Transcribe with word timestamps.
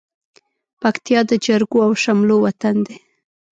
پکتيا 0.81 1.19
د 1.31 1.31
جرګو 1.45 1.79
او 1.85 1.91
شملو 2.03 2.35
وطن 2.45 2.75
دى. 2.85 2.97